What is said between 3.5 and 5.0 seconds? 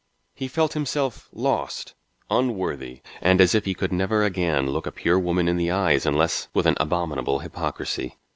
if he could never again look a